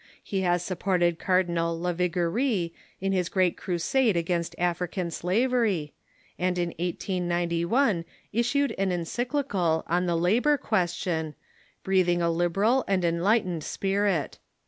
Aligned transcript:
lie 0.33 0.39
has 0.39 0.63
supported 0.65 1.19
Cardinal 1.19 1.79
Lavigene 1.79 2.71
in 2.99 3.11
his 3.11 3.29
great 3.29 3.55
crusade 3.55 4.17
against 4.17 4.55
African 4.57 5.11
slavery, 5.11 5.93
and 6.39 6.57
in 6.57 6.69
1891 6.79 8.05
issued 8.33 8.73
an 8.79 8.91
encyclical 8.91 9.83
on 9.85 10.07
the 10.07 10.17
labor 10.17 10.57
question, 10.57 11.35
breathing 11.83 12.19
a 12.19 12.31
liberal 12.31 12.83
and 12.87 13.05
en 13.05 13.19
lightened 13.21 13.63
spirit. 13.63 14.39